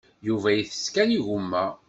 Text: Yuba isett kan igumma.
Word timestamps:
Yuba 0.27 0.49
isett 0.61 0.87
kan 0.93 1.09
igumma. 1.17 1.63